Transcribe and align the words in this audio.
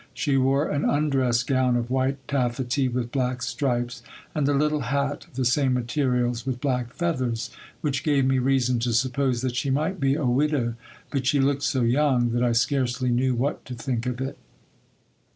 She 0.15 0.35
wore 0.35 0.67
an 0.67 0.83
undress 0.83 1.43
gown 1.43 1.75
of 1.75 1.91
white 1.91 2.27
taffety 2.27 2.87
with 2.89 3.11
black 3.11 3.43
stripes, 3.43 4.01
and 4.33 4.49
a 4.49 4.53
little 4.53 4.79
hat 4.79 5.25
of 5.27 5.35
the 5.35 5.45
same 5.45 5.75
materials 5.75 6.43
with 6.43 6.59
black 6.59 6.91
feathers; 6.91 7.51
which 7.81 8.03
gave 8.03 8.25
me 8.25 8.39
reason 8.39 8.79
to 8.79 8.93
suppose 8.93 9.41
that 9.41 9.55
she 9.55 9.69
might 9.69 9.99
be 9.99 10.15
a 10.15 10.25
widow. 10.25 10.73
But 11.11 11.27
she 11.27 11.39
looked 11.39 11.61
so 11.61 11.83
young, 11.83 12.31
that 12.31 12.41
I 12.41 12.51
scarcely 12.53 13.09
knew 13.11 13.35
what 13.35 13.63
to 13.65 13.75
think 13.75 14.07
of 14.07 14.19
it. 14.19 14.39